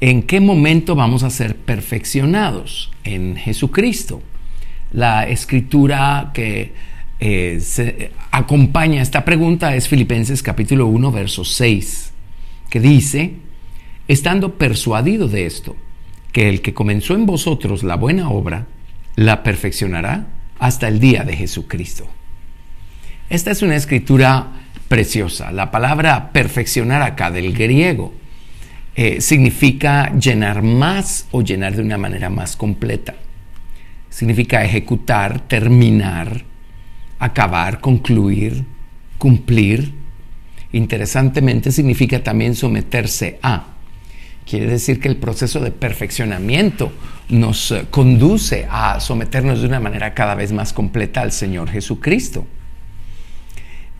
en 0.00 0.22
qué 0.22 0.38
momento 0.38 0.94
vamos 0.94 1.24
a 1.24 1.30
ser 1.30 1.56
perfeccionados 1.56 2.92
en 3.02 3.34
Jesucristo. 3.34 4.22
La 4.92 5.26
escritura 5.26 6.30
que 6.32 6.74
eh, 7.18 8.12
acompaña 8.30 9.02
esta 9.02 9.24
pregunta 9.24 9.74
es 9.74 9.88
Filipenses 9.88 10.44
capítulo 10.44 10.86
1, 10.86 11.10
verso 11.10 11.44
6 11.44 12.12
que 12.70 12.80
dice, 12.80 13.34
estando 14.08 14.54
persuadido 14.58 15.28
de 15.28 15.46
esto, 15.46 15.76
que 16.32 16.48
el 16.48 16.60
que 16.60 16.74
comenzó 16.74 17.14
en 17.14 17.26
vosotros 17.26 17.82
la 17.82 17.96
buena 17.96 18.30
obra, 18.30 18.66
la 19.16 19.42
perfeccionará 19.42 20.26
hasta 20.58 20.88
el 20.88 21.00
día 21.00 21.24
de 21.24 21.36
Jesucristo. 21.36 22.06
Esta 23.30 23.50
es 23.50 23.62
una 23.62 23.76
escritura 23.76 24.48
preciosa. 24.88 25.52
La 25.52 25.70
palabra 25.70 26.32
perfeccionar 26.32 27.02
acá 27.02 27.30
del 27.30 27.52
griego 27.52 28.12
eh, 28.94 29.20
significa 29.20 30.12
llenar 30.18 30.62
más 30.62 31.26
o 31.30 31.42
llenar 31.42 31.76
de 31.76 31.82
una 31.82 31.98
manera 31.98 32.30
más 32.30 32.56
completa. 32.56 33.14
Significa 34.08 34.64
ejecutar, 34.64 35.40
terminar, 35.46 36.44
acabar, 37.18 37.80
concluir, 37.80 38.64
cumplir, 39.18 39.92
interesantemente 40.72 41.72
significa 41.72 42.22
también 42.22 42.54
someterse 42.54 43.38
a. 43.42 43.66
Quiere 44.48 44.66
decir 44.66 45.00
que 45.00 45.08
el 45.08 45.16
proceso 45.16 45.60
de 45.60 45.70
perfeccionamiento 45.70 46.92
nos 47.28 47.70
eh, 47.70 47.84
conduce 47.90 48.66
a 48.70 48.98
someternos 49.00 49.60
de 49.60 49.66
una 49.66 49.80
manera 49.80 50.14
cada 50.14 50.34
vez 50.34 50.52
más 50.52 50.72
completa 50.72 51.20
al 51.20 51.32
Señor 51.32 51.68
Jesucristo. 51.68 52.46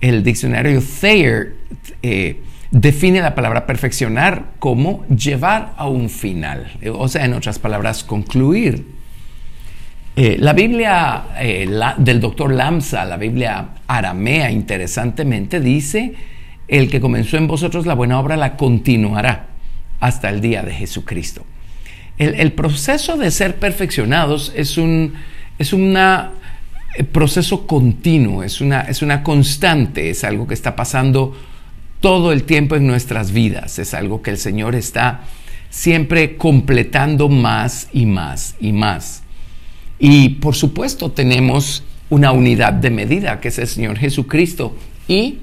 El 0.00 0.22
diccionario 0.22 0.80
Thayer 1.00 1.54
eh, 2.02 2.40
define 2.70 3.20
la 3.20 3.34
palabra 3.34 3.66
perfeccionar 3.66 4.52
como 4.58 5.04
llevar 5.08 5.74
a 5.76 5.88
un 5.88 6.08
final, 6.08 6.78
o 6.94 7.08
sea, 7.08 7.24
en 7.24 7.34
otras 7.34 7.58
palabras, 7.58 8.04
concluir. 8.04 8.86
Eh, 10.16 10.36
la 10.38 10.52
Biblia 10.52 11.24
del 11.98 12.20
doctor 12.20 12.52
Lamsa, 12.52 13.04
la 13.04 13.16
Biblia 13.16 13.68
aramea, 13.86 14.50
interesantemente, 14.50 15.60
dice 15.60 16.14
el 16.68 16.90
que 16.90 17.00
comenzó 17.00 17.36
en 17.38 17.48
vosotros 17.48 17.86
la 17.86 17.94
buena 17.94 18.20
obra 18.20 18.36
la 18.36 18.56
continuará 18.56 19.48
hasta 20.00 20.28
el 20.28 20.40
día 20.40 20.62
de 20.62 20.72
Jesucristo. 20.72 21.44
El, 22.18 22.52
proceso 22.52 23.16
de 23.16 23.30
ser 23.30 23.56
perfeccionados 23.56 24.52
es 24.56 24.76
un 24.76 25.14
es 25.58 25.72
una, 25.72 26.32
eh, 26.96 27.04
proceso 27.04 27.66
continuo, 27.66 28.42
es 28.42 28.60
una, 28.60 28.82
es 28.82 29.02
una 29.02 29.22
constante, 29.22 30.10
es 30.10 30.24
algo 30.24 30.46
que 30.46 30.54
está 30.54 30.74
pasando 30.76 31.36
todo 32.00 32.32
el 32.32 32.44
tiempo 32.44 32.76
en 32.76 32.86
nuestras 32.86 33.32
vidas, 33.32 33.78
es 33.78 33.94
algo 33.94 34.22
que 34.22 34.30
el 34.30 34.38
Señor 34.38 34.74
está 34.74 35.22
siempre 35.70 36.36
completando 36.36 37.28
más 37.28 37.88
y 37.92 38.06
más 38.06 38.56
y 38.60 38.72
más. 38.72 39.22
Y 39.98 40.30
por 40.30 40.54
supuesto 40.54 41.10
tenemos 41.10 41.84
una 42.10 42.32
unidad 42.32 42.72
de 42.72 42.90
medida 42.90 43.40
que 43.40 43.48
es 43.48 43.58
el 43.58 43.66
Señor 43.66 43.98
Jesucristo 43.98 44.76
y 45.06 45.38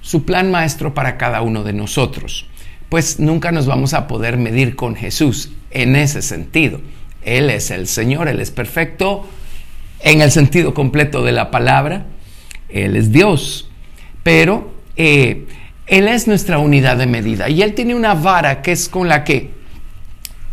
su 0.00 0.24
plan 0.24 0.50
maestro 0.50 0.94
para 0.94 1.16
cada 1.16 1.42
uno 1.42 1.64
de 1.64 1.72
nosotros. 1.72 2.46
Pues 2.88 3.18
nunca 3.18 3.50
nos 3.52 3.66
vamos 3.66 3.94
a 3.94 4.06
poder 4.06 4.36
medir 4.36 4.76
con 4.76 4.94
Jesús 4.94 5.50
en 5.70 5.96
ese 5.96 6.22
sentido. 6.22 6.80
Él 7.22 7.50
es 7.50 7.70
el 7.70 7.88
Señor, 7.88 8.28
Él 8.28 8.40
es 8.40 8.50
perfecto 8.50 9.26
en 10.00 10.20
el 10.20 10.30
sentido 10.30 10.74
completo 10.74 11.24
de 11.24 11.32
la 11.32 11.50
palabra, 11.50 12.06
Él 12.68 12.96
es 12.96 13.10
Dios, 13.10 13.68
pero 14.22 14.72
eh, 14.96 15.46
Él 15.86 16.08
es 16.08 16.28
nuestra 16.28 16.58
unidad 16.58 16.96
de 16.96 17.06
medida 17.06 17.48
y 17.48 17.62
Él 17.62 17.74
tiene 17.74 17.94
una 17.94 18.14
vara 18.14 18.62
que 18.62 18.72
es 18.72 18.88
con 18.88 19.08
la 19.08 19.24
que 19.24 19.50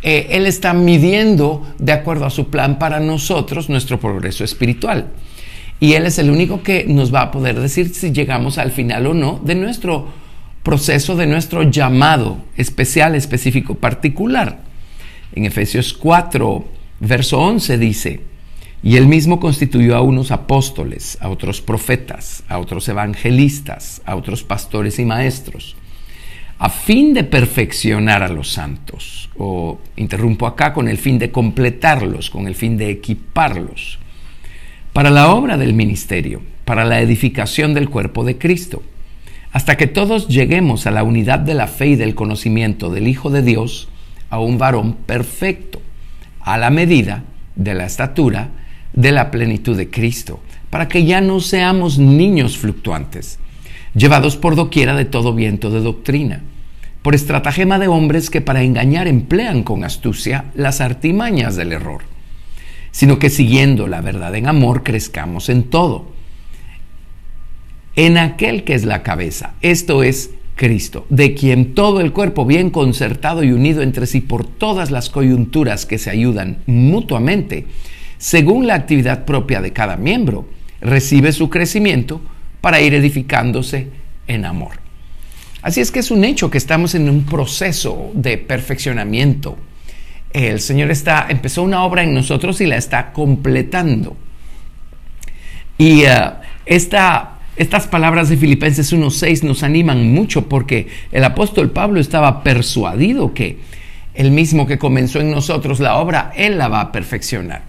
eh, 0.01 0.27
Él 0.31 0.45
está 0.45 0.73
midiendo 0.73 1.65
de 1.77 1.91
acuerdo 1.91 2.25
a 2.25 2.29
su 2.29 2.49
plan 2.49 2.79
para 2.79 2.99
nosotros 2.99 3.69
nuestro 3.69 3.99
progreso 3.99 4.43
espiritual. 4.43 5.11
Y 5.79 5.93
Él 5.93 6.05
es 6.05 6.17
el 6.19 6.29
único 6.29 6.63
que 6.63 6.85
nos 6.85 7.13
va 7.13 7.21
a 7.21 7.31
poder 7.31 7.59
decir 7.59 7.93
si 7.93 8.11
llegamos 8.11 8.57
al 8.57 8.71
final 8.71 9.07
o 9.07 9.13
no 9.13 9.41
de 9.43 9.55
nuestro 9.55 10.07
proceso, 10.63 11.15
de 11.15 11.27
nuestro 11.27 11.63
llamado 11.63 12.37
especial, 12.55 13.15
específico, 13.15 13.75
particular. 13.75 14.61
En 15.33 15.45
Efesios 15.45 15.93
4, 15.93 16.65
verso 17.01 17.39
11 17.39 17.77
dice, 17.77 18.21
y 18.81 18.97
Él 18.97 19.07
mismo 19.07 19.39
constituyó 19.39 19.95
a 19.95 20.01
unos 20.01 20.31
apóstoles, 20.31 21.17
a 21.21 21.29
otros 21.29 21.61
profetas, 21.61 22.43
a 22.49 22.59
otros 22.59 22.87
evangelistas, 22.89 24.01
a 24.05 24.15
otros 24.15 24.43
pastores 24.43 24.99
y 24.99 25.05
maestros, 25.05 25.75
a 26.59 26.69
fin 26.69 27.13
de 27.13 27.23
perfeccionar 27.23 28.23
a 28.23 28.29
los 28.29 28.51
santos. 28.51 29.29
O 29.37 29.79
interrumpo 29.95 30.47
acá 30.47 30.73
con 30.73 30.87
el 30.87 30.97
fin 30.97 31.17
de 31.17 31.31
completarlos, 31.31 32.29
con 32.29 32.47
el 32.47 32.55
fin 32.55 32.77
de 32.77 32.89
equiparlos 32.89 33.99
para 34.93 35.09
la 35.09 35.33
obra 35.33 35.57
del 35.57 35.73
ministerio, 35.73 36.41
para 36.65 36.85
la 36.85 37.01
edificación 37.01 37.73
del 37.73 37.89
cuerpo 37.89 38.23
de 38.23 38.37
Cristo, 38.37 38.83
hasta 39.51 39.75
que 39.75 39.87
todos 39.87 40.27
lleguemos 40.27 40.85
a 40.85 40.91
la 40.91 41.03
unidad 41.03 41.39
de 41.39 41.55
la 41.55 41.67
fe 41.67 41.87
y 41.87 41.95
del 41.95 42.13
conocimiento 42.13 42.91
del 42.91 43.07
Hijo 43.07 43.31
de 43.31 43.41
Dios, 43.41 43.89
a 44.29 44.39
un 44.39 44.59
varón 44.59 44.93
perfecto, 44.93 45.81
a 46.41 46.59
la 46.59 46.69
medida 46.69 47.23
de 47.55 47.73
la 47.73 47.85
estatura 47.85 48.49
de 48.93 49.11
la 49.11 49.31
plenitud 49.31 49.75
de 49.75 49.89
Cristo, 49.89 50.39
para 50.69 50.87
que 50.87 51.05
ya 51.05 51.21
no 51.21 51.39
seamos 51.39 51.97
niños 51.97 52.57
fluctuantes, 52.57 53.39
llevados 53.95 54.37
por 54.37 54.55
doquiera 54.55 54.95
de 54.95 55.05
todo 55.05 55.33
viento 55.33 55.71
de 55.71 55.81
doctrina, 55.81 56.41
por 57.01 57.15
estratagema 57.15 57.79
de 57.79 57.87
hombres 57.87 58.29
que 58.29 58.41
para 58.41 58.61
engañar 58.61 59.07
emplean 59.07 59.63
con 59.63 59.83
astucia 59.83 60.45
las 60.53 60.81
artimañas 60.81 61.55
del 61.55 61.73
error 61.73 62.12
sino 62.93 63.19
que 63.19 63.31
siguiendo 63.31 63.87
la 63.87 64.01
verdad 64.01 64.33
en 64.35 64.47
amor 64.47 64.83
crezcamos 64.83 65.49
en 65.49 65.63
todo. 65.63 66.05
En 67.95 68.17
aquel 68.17 68.63
que 68.63 68.75
es 68.75 68.85
la 68.85 69.03
cabeza, 69.03 69.55
esto 69.61 70.03
es 70.03 70.29
Cristo, 70.55 71.05
de 71.09 71.33
quien 71.33 71.73
todo 71.73 71.99
el 72.01 72.13
cuerpo 72.13 72.45
bien 72.45 72.69
concertado 72.69 73.43
y 73.43 73.51
unido 73.51 73.81
entre 73.81 74.05
sí 74.05 74.21
por 74.21 74.45
todas 74.45 74.91
las 74.91 75.09
coyunturas 75.09 75.87
que 75.87 75.97
se 75.97 76.11
ayudan 76.11 76.59
mutuamente, 76.67 77.65
según 78.19 78.67
la 78.67 78.75
actividad 78.75 79.25
propia 79.25 79.59
de 79.59 79.73
cada 79.73 79.97
miembro, 79.97 80.47
recibe 80.79 81.31
su 81.31 81.49
crecimiento 81.49 82.21
para 82.61 82.79
ir 82.79 82.93
edificándose 82.93 83.87
en 84.27 84.45
amor. 84.45 84.73
Así 85.63 85.81
es 85.81 85.89
que 85.89 85.99
es 85.99 86.11
un 86.11 86.23
hecho 86.23 86.51
que 86.51 86.59
estamos 86.59 86.93
en 86.93 87.09
un 87.09 87.25
proceso 87.25 88.11
de 88.13 88.37
perfeccionamiento 88.37 89.57
el 90.33 90.59
Señor 90.59 90.89
está, 90.89 91.27
empezó 91.29 91.61
una 91.61 91.83
obra 91.83 92.03
en 92.03 92.13
nosotros 92.13 92.59
y 92.59 92.65
la 92.65 92.75
está 92.75 93.13
completando. 93.13 94.17
Y 95.77 96.03
eh, 96.03 96.31
estas 96.65 97.87
palabras 97.87 98.29
de 98.29 98.37
Filipenses 98.37 98.91
1.6 98.93 99.43
nos 99.43 99.61
animan 99.63 100.11
mucho 100.11 100.49
porque 100.49 100.87
el 101.11 101.23
apóstol 101.23 101.71
Pablo 101.71 101.99
estaba 101.99 102.43
persuadido 102.43 103.33
que 103.33 103.59
el 104.15 104.31
mismo 104.31 104.65
que 104.65 104.79
comenzó 104.79 105.19
en 105.19 105.31
nosotros 105.31 105.79
la 105.79 105.97
obra, 105.97 106.31
Él 106.35 106.57
la 106.57 106.67
va 106.67 106.81
a 106.81 106.91
perfeccionar. 106.91 107.63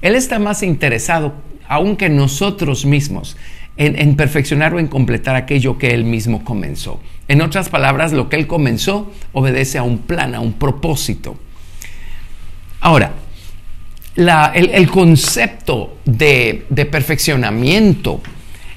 Él 0.00 0.14
está 0.14 0.38
más 0.38 0.62
interesado, 0.62 1.34
aunque 1.68 2.08
nosotros 2.08 2.84
mismos, 2.86 3.36
en, 3.78 3.98
en, 3.98 4.16
perfeccionar 4.16 4.74
o 4.74 4.78
en 4.78 4.88
completar 4.88 5.36
aquello 5.36 5.76
que 5.76 5.88
Él 5.88 6.04
mismo 6.04 6.44
comenzó. 6.44 7.00
En 7.28 7.42
otras 7.42 7.68
palabras, 7.68 8.12
lo 8.12 8.28
que 8.28 8.36
Él 8.36 8.46
comenzó 8.46 9.12
obedece 9.32 9.76
a 9.76 9.82
un 9.82 9.98
plan, 9.98 10.34
a 10.34 10.40
un 10.40 10.54
propósito. 10.54 11.38
Ahora, 12.80 13.12
el, 14.16 14.90
concepto 14.90 15.98
de, 16.04 16.64
perfeccionamiento 16.90 18.22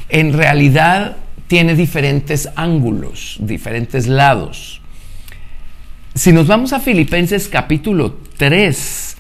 en 0.10 0.34
realidad 0.34 1.18
tiene 1.48 1.76
diferentes 1.76 2.50
ángulos, 2.56 3.38
diferentes 3.40 4.08
lados. 4.08 4.82
Si 6.14 6.32
nos 6.34 6.48
vamos 6.48 6.74
a 6.74 6.80
Filipenses 6.80 7.48
capítulo 7.48 8.18
3, 8.38 9.18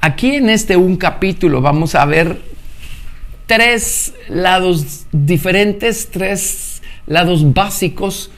aquí 0.00 0.36
en 0.36 0.50
este 0.50 0.76
un 0.76 0.96
capítulo 0.96 1.60
vamos 1.60 1.94
a 1.94 2.04
ver 2.04 2.40
tres 3.46 4.14
lados 4.28 5.06
diferentes, 5.12 6.10
tres 6.10 6.82
lados 7.06 7.52
básicos 7.52 8.30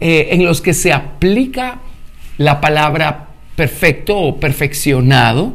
eh, 0.00 0.28
en 0.30 0.44
los 0.44 0.60
que 0.60 0.74
se 0.74 0.92
aplica 0.92 1.80
la 2.38 2.60
palabra 2.60 3.27
perfecto 3.58 4.16
o 4.16 4.38
perfeccionado. 4.38 5.52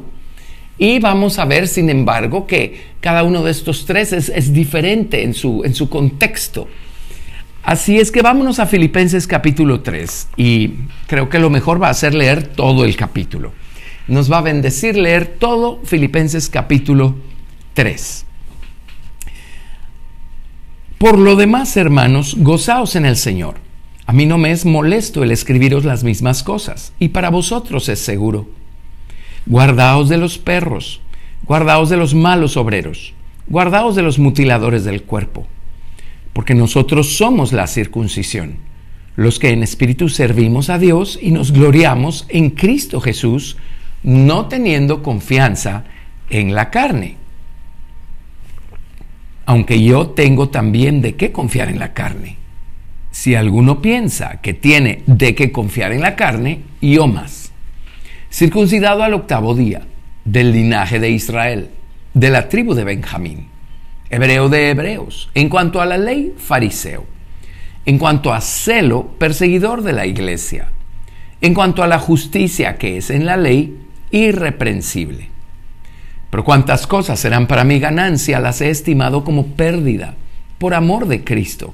Y 0.78 1.00
vamos 1.00 1.40
a 1.40 1.46
ver, 1.46 1.70
sin 1.70 1.90
embargo, 1.90 2.46
que 2.46 2.96
cada 3.00 3.24
uno 3.24 3.44
de 3.44 3.52
estos 3.52 3.86
tres 3.86 4.12
es, 4.12 4.52
diferente 4.52 5.24
en 5.24 5.34
su, 5.34 5.64
en 5.64 5.74
su 5.74 5.88
contexto. 5.90 6.68
Así 7.64 7.98
es 8.02 8.12
que 8.12 8.22
vámonos 8.22 8.60
a 8.60 8.66
Filipenses 8.66 9.26
capítulo 9.26 9.80
3 9.80 10.28
y 10.36 10.72
creo 11.08 11.30
que 11.30 11.40
lo 11.40 11.50
mejor 11.50 11.82
va 11.82 11.88
a 11.88 11.94
ser 11.94 12.14
leer 12.14 12.44
todo 12.44 12.84
el 12.84 12.98
capítulo. 12.98 13.54
Nos 14.10 14.30
va 14.30 14.40
a 14.40 14.42
bendecir 14.42 14.98
leer 14.98 15.38
todo 15.40 15.80
Filipenses 15.86 16.50
capítulo 16.50 17.16
3. 17.74 18.26
Por 20.98 21.18
lo 21.18 21.38
demás, 21.38 21.78
hermanos, 21.78 22.36
gozaos 22.38 22.98
en 22.98 23.06
el 23.06 23.16
Señor. 23.16 23.56
A 24.06 24.14
mí 24.14 24.26
no 24.26 24.38
me 24.38 24.52
es 24.52 24.66
molesto 24.66 25.24
el 25.24 25.32
escribiros 25.32 25.86
las 25.86 26.04
mismas 26.04 26.44
cosas, 26.44 26.94
y 27.00 27.10
para 27.10 27.30
vosotros 27.30 27.90
es 27.90 28.00
seguro. 28.00 28.48
Guardaos 29.46 30.10
de 30.10 30.18
los 30.18 30.38
perros, 30.38 31.02
guardaos 31.46 31.90
de 31.90 31.98
los 31.98 32.14
malos 32.14 32.58
obreros, 32.58 33.14
guardaos 33.48 33.96
de 33.96 34.02
los 34.02 34.20
mutiladores 34.20 34.84
del 34.84 35.04
cuerpo 35.04 35.48
porque 36.34 36.56
nosotros 36.56 37.16
somos 37.16 37.54
la 37.54 37.68
circuncisión, 37.68 38.58
los 39.16 39.38
que 39.38 39.52
en 39.52 39.62
espíritu 39.62 40.10
servimos 40.10 40.70
a 40.70 40.80
Dios 40.80 41.20
y 41.22 41.32
nos 41.32 41.52
gloriamos 41.52 42.26
en 42.30 42.50
Cristo 42.50 43.00
Jesús, 43.00 43.58
no 44.02 44.48
teniendo 44.48 45.04
confianza 45.04 45.86
en 46.30 46.56
la 46.56 46.72
carne. 46.72 47.18
Aunque 49.46 49.82
yo 49.82 50.08
tengo 50.08 50.50
también 50.50 51.02
de 51.02 51.16
qué 51.16 51.32
confiar 51.32 51.70
en 51.70 51.80
la 51.80 51.94
carne. 51.94 52.38
Si 53.24 53.36
alguno 53.36 53.82
piensa 53.82 54.42
que 54.42 54.54
tiene 54.54 55.02
de 55.06 55.34
qué 55.34 55.50
confiar 55.50 55.94
en 55.94 56.02
la 56.02 56.18
carne, 56.18 56.60
yo 56.82 57.08
más. 57.08 57.54
Circuncidado 58.30 59.02
al 59.02 59.14
octavo 59.14 59.56
día, 59.56 59.84
del 60.26 60.52
linaje 60.52 61.00
de 61.00 61.10
Israel, 61.10 61.70
de 62.14 62.30
la 62.30 62.50
tribu 62.50 62.74
de 62.74 62.84
Benjamín 62.84 63.48
hebreo 64.10 64.50
de 64.50 64.72
hebreos. 64.72 65.30
En 65.36 65.48
cuanto 65.48 65.80
a 65.80 65.86
la 65.86 65.98
ley, 65.98 66.34
fariseo. 66.38 67.06
En 67.86 67.98
cuanto 67.98 68.34
a 68.34 68.42
celo, 68.42 69.08
perseguidor 69.18 69.84
de 69.84 69.94
la 69.94 70.06
iglesia. 70.06 70.68
En 71.40 71.54
cuanto 71.54 71.82
a 71.82 71.88
la 71.88 72.00
justicia 72.00 72.76
que 72.76 72.98
es 72.98 73.10
en 73.10 73.26
la 73.26 73.38
ley, 73.38 73.88
irreprensible. 74.12 75.30
Pero 76.30 76.44
cuantas 76.44 76.88
cosas 76.88 77.22
serán 77.22 77.48
para 77.48 77.64
mi 77.64 77.80
ganancia, 77.80 78.42
las 78.42 78.60
he 78.60 78.70
estimado 78.70 79.24
como 79.24 79.48
pérdida, 79.48 80.16
por 80.58 80.74
amor 80.74 81.08
de 81.08 81.24
Cristo. 81.24 81.74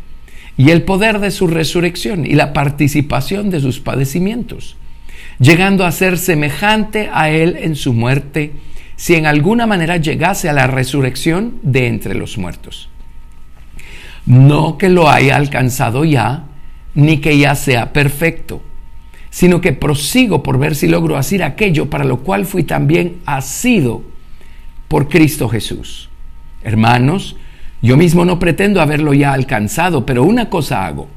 y 0.57 0.71
el 0.71 0.83
poder 0.83 1.19
de 1.19 1.31
su 1.31 1.47
resurrección 1.47 2.25
y 2.25 2.33
la 2.33 2.53
participación 2.53 3.49
de 3.49 3.59
sus 3.59 3.79
padecimientos, 3.79 4.77
llegando 5.39 5.85
a 5.85 5.91
ser 5.91 6.17
semejante 6.17 7.09
a 7.13 7.29
Él 7.29 7.57
en 7.59 7.75
su 7.75 7.93
muerte, 7.93 8.51
si 8.95 9.15
en 9.15 9.25
alguna 9.25 9.65
manera 9.65 9.97
llegase 9.97 10.49
a 10.49 10.53
la 10.53 10.67
resurrección 10.67 11.55
de 11.63 11.87
entre 11.87 12.13
los 12.13 12.37
muertos 12.37 12.91
no 14.25 14.77
que 14.77 14.89
lo 14.89 15.09
haya 15.09 15.35
alcanzado 15.35 16.05
ya, 16.05 16.45
ni 16.93 17.17
que 17.17 17.37
ya 17.37 17.55
sea 17.55 17.93
perfecto, 17.93 18.61
sino 19.29 19.61
que 19.61 19.73
prosigo 19.73 20.43
por 20.43 20.59
ver 20.59 20.75
si 20.75 20.87
logro 20.87 21.17
hacer 21.17 21.43
aquello 21.43 21.89
para 21.89 22.03
lo 22.03 22.19
cual 22.19 22.45
fui 22.45 22.63
también 22.63 23.17
asido 23.25 24.03
por 24.87 25.07
Cristo 25.07 25.47
Jesús. 25.47 26.09
Hermanos, 26.63 27.37
yo 27.81 27.97
mismo 27.97 28.25
no 28.25 28.37
pretendo 28.37 28.81
haberlo 28.81 29.13
ya 29.13 29.33
alcanzado, 29.33 30.05
pero 30.05 30.23
una 30.23 30.49
cosa 30.49 30.85
hago, 30.85 31.07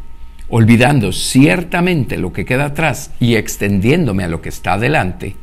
olvidando 0.49 1.13
ciertamente 1.13 2.17
lo 2.17 2.33
que 2.33 2.45
queda 2.45 2.67
atrás 2.67 3.11
y 3.21 3.37
extendiéndome 3.37 4.25
a 4.25 4.29
lo 4.29 4.41
que 4.41 4.49
está 4.49 4.75
adelante, 4.75 5.37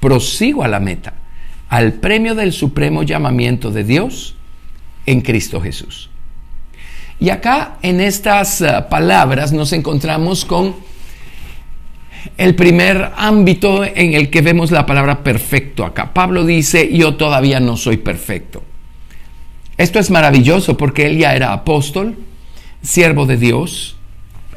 prosigo 0.00 0.64
a 0.64 0.68
la 0.68 0.80
meta, 0.80 1.14
al 1.68 1.94
premio 1.94 2.34
del 2.34 2.52
supremo 2.52 3.02
llamamiento 3.02 3.70
de 3.70 3.84
Dios 3.84 4.36
en 5.06 5.20
Cristo 5.20 5.60
Jesús. 5.60 6.10
Y 7.18 7.30
acá 7.30 7.78
en 7.82 8.00
estas 8.00 8.60
eh, 8.60 8.84
palabras 8.90 9.52
nos 9.52 9.72
encontramos 9.72 10.44
con 10.44 10.74
el 12.36 12.54
primer 12.54 13.12
ámbito 13.16 13.84
en 13.84 14.14
el 14.14 14.30
que 14.30 14.42
vemos 14.42 14.70
la 14.70 14.84
palabra 14.84 15.22
perfecto 15.22 15.84
acá. 15.84 16.12
Pablo 16.12 16.44
dice, 16.44 16.92
yo 16.92 17.14
todavía 17.14 17.60
no 17.60 17.76
soy 17.76 17.98
perfecto. 17.98 18.62
Esto 19.78 19.98
es 19.98 20.10
maravilloso 20.10 20.76
porque 20.76 21.06
él 21.06 21.18
ya 21.18 21.34
era 21.34 21.52
apóstol, 21.52 22.16
siervo 22.82 23.26
de 23.26 23.36
Dios, 23.36 23.96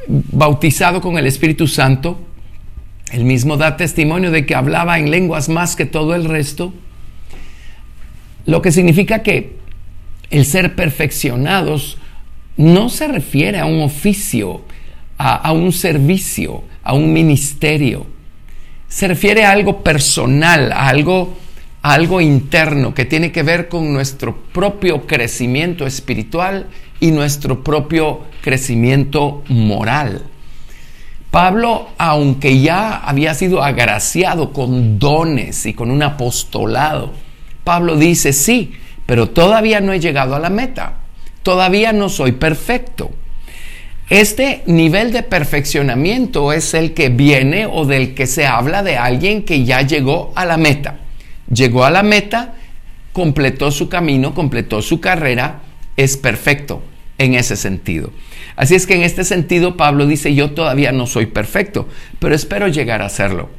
bautizado 0.07 1.01
con 1.01 1.18
el 1.18 1.27
Espíritu 1.27 1.68
Santo. 1.68 2.19
Él 3.12 3.25
mismo 3.25 3.57
da 3.57 3.77
testimonio 3.77 4.31
de 4.31 4.45
que 4.45 4.56
hablaba 4.56 5.00
en 5.00 5.12
lenguas 5.12 5.50
más 5.50 5.75
que 5.75 5.86
todo 5.86 6.16
el 6.16 6.25
resto. 6.25 6.74
Lo 8.45 8.62
que 8.62 8.71
significa 8.71 9.24
que 9.24 9.57
el 10.30 10.45
ser 10.45 10.75
perfeccionados 10.75 11.98
no 12.57 12.89
se 12.89 13.07
refiere 13.07 13.60
a 13.60 13.66
un 13.66 13.81
oficio, 13.81 14.62
a, 15.18 15.51
un 15.51 15.71
servicio, 15.71 16.63
a 16.83 16.94
un 16.94 17.12
ministerio. 17.13 18.06
Se 18.88 19.07
refiere 19.07 19.45
a 19.45 19.51
algo 19.51 19.83
personal, 19.83 20.71
a 20.71 20.88
algo, 20.88 21.38
a 21.48 21.48
algo 21.81 22.21
interno 22.21 22.93
que 22.93 23.05
tiene 23.05 23.31
que 23.31 23.43
ver 23.43 23.69
con 23.69 23.93
nuestro 23.93 24.35
propio 24.35 25.07
crecimiento 25.07 25.85
espiritual 25.85 26.67
y 26.99 27.11
nuestro 27.11 27.63
propio 27.63 28.21
crecimiento 28.41 29.43
moral. 29.47 30.23
Pablo, 31.31 31.89
aunque 31.97 32.59
ya 32.59 32.97
había 32.97 33.33
sido 33.33 33.63
agraciado 33.63 34.51
con 34.51 34.99
dones 34.99 35.65
y 35.65 35.73
con 35.73 35.91
un 35.91 36.01
apostolado, 36.03 37.13
Pablo 37.63 37.95
dice, 37.95 38.33
sí, 38.33 38.73
pero 39.05 39.29
todavía 39.29 39.79
no 39.79 39.93
he 39.93 39.99
llegado 39.99 40.35
a 40.35 40.39
la 40.39 40.49
meta 40.49 40.95
todavía 41.43 41.93
no 41.93 42.09
soy 42.09 42.33
perfecto. 42.33 43.11
Este 44.09 44.63
nivel 44.65 45.11
de 45.11 45.23
perfeccionamiento 45.23 46.51
es 46.51 46.73
el 46.73 46.93
que 46.93 47.09
viene 47.09 47.65
o 47.65 47.85
del 47.85 48.15
que 48.15 48.25
se 48.27 48.45
habla 48.45 48.81
de 48.81 48.97
alguien 48.97 49.44
que 49.44 49.65
ya 49.65 49.81
llegó 49.81 50.31
a 50.35 50.45
la 50.45 50.57
meta. 50.57 50.99
Llegó 51.51 51.83
a 51.83 51.91
la 51.91 52.03
meta, 52.03 52.56
completó 53.13 53.71
su 53.71 53.89
camino, 53.89 54.33
completó 54.33 54.81
su 54.81 54.99
carrera, 54.99 55.61
es 55.97 56.18
perfecto 56.18 56.83
en 57.18 57.35
ese 57.35 57.56
sentido. 57.56 58.11
Así 58.56 58.75
es 58.75 58.85
que 58.85 58.95
en 58.95 59.03
este 59.03 59.23
sentido 59.23 59.77
Pablo 59.77 60.06
dice, 60.06 60.33
yo 60.35 60.51
todavía 60.51 60.91
no 60.91 61.07
soy 61.07 61.27
perfecto, 61.27 61.87
pero 62.19 62.35
espero 62.35 62.68
llegar 62.68 63.01
a 63.01 63.09
serlo. 63.09 63.49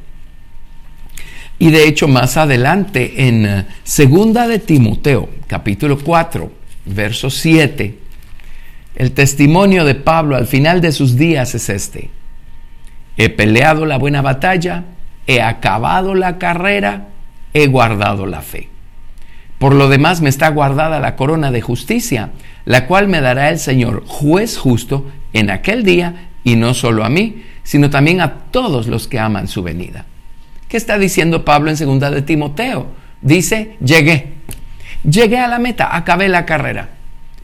Y 1.59 1.69
de 1.69 1.87
hecho 1.87 2.07
más 2.07 2.37
adelante 2.37 3.27
en 3.27 3.45
eh, 3.45 3.65
segunda 3.83 4.47
de 4.47 4.57
Timoteo, 4.57 5.29
capítulo 5.47 5.99
4, 5.99 6.51
verso 6.85 7.29
7, 7.29 7.99
el 8.95 9.11
testimonio 9.11 9.85
de 9.85 9.95
Pablo 9.95 10.35
al 10.35 10.47
final 10.47 10.81
de 10.81 10.91
sus 10.91 11.17
días 11.17 11.53
es 11.53 11.69
este. 11.69 12.09
He 13.15 13.29
peleado 13.29 13.85
la 13.85 13.97
buena 13.97 14.23
batalla, 14.23 14.85
he 15.27 15.41
acabado 15.41 16.15
la 16.15 16.39
carrera, 16.39 17.09
he 17.53 17.67
guardado 17.67 18.25
la 18.25 18.41
fe. 18.41 18.69
Por 19.59 19.75
lo 19.75 19.89
demás 19.89 20.21
me 20.21 20.29
está 20.29 20.49
guardada 20.49 20.99
la 20.99 21.15
corona 21.15 21.51
de 21.51 21.61
justicia, 21.61 22.31
la 22.65 22.87
cual 22.87 23.07
me 23.07 23.21
dará 23.21 23.49
el 23.49 23.59
Señor, 23.59 24.03
juez 24.07 24.57
justo, 24.57 25.09
en 25.33 25.49
aquel 25.49 25.83
día, 25.83 26.29
y 26.43 26.55
no 26.55 26.73
solo 26.73 27.05
a 27.05 27.09
mí, 27.09 27.43
sino 27.63 27.89
también 27.89 28.21
a 28.21 28.33
todos 28.51 28.87
los 28.87 29.07
que 29.07 29.19
aman 29.19 29.47
su 29.47 29.61
venida. 29.61 30.05
¿Qué 30.67 30.77
está 30.77 30.97
diciendo 30.97 31.45
Pablo 31.45 31.69
en 31.69 31.77
segunda 31.77 32.09
de 32.09 32.21
Timoteo? 32.21 32.87
Dice, 33.21 33.77
llegué, 33.81 34.41
Llegué 35.03 35.39
a 35.39 35.47
la 35.47 35.59
meta, 35.59 35.95
acabé 35.95 36.29
la 36.29 36.45
carrera. 36.45 36.89